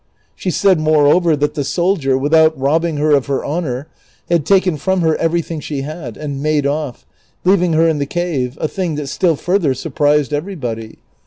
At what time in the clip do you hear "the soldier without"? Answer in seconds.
1.53-2.59